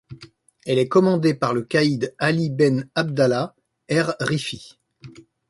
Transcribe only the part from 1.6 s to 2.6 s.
caïd Ali